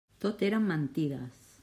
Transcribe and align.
Tot 0.23 0.39
eren 0.47 0.65
mentides! 0.71 1.45